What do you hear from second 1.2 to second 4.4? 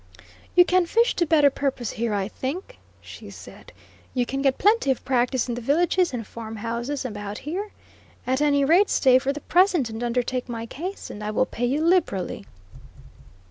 better purpose here, I think," she said; "you